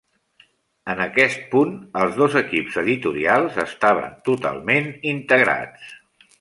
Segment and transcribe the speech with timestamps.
[0.93, 5.97] En aquest punt els dos equips editorials estaven totalment integrats.